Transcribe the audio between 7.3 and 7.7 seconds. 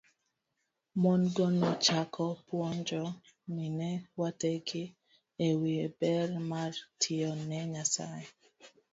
ne